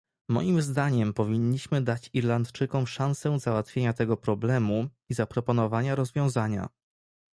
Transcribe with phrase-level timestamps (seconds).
[0.29, 6.69] Moim zdaniem powinniśmy dać Irlandczykom szansę załatwienia tego problemu i zaproponowania rozwiązania